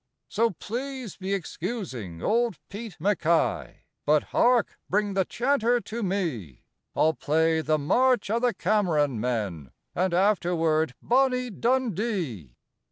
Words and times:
"So 0.29 0.49
please 0.49 1.15
be 1.17 1.31
excusing 1.35 2.23
old 2.23 2.57
Pete 2.69 2.97
MacKay 2.99 3.83
But 4.03 4.23
hark! 4.33 4.79
bring 4.89 5.13
the 5.13 5.25
chanter 5.25 5.79
to 5.79 6.01
me, 6.01 6.63
I'll 6.95 7.13
play 7.13 7.61
the 7.61 7.77
'March 7.77 8.31
o' 8.31 8.39
the 8.39 8.51
Cameron 8.55 9.19
Men,' 9.19 9.69
And 9.93 10.11
afterward 10.15 10.95
'Bonnie 11.03 11.51
Dundee.'" 11.51 12.55